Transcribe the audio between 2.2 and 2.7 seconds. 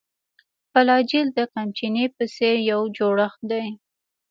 څېر